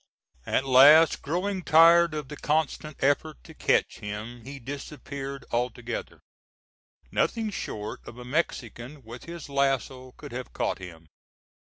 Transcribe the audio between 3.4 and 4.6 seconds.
to catch him, he